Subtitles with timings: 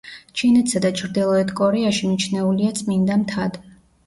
[0.39, 3.63] ჩინეთსა და ჩრდილოეთ კორეაში მიჩნეულია წმინდა მთად.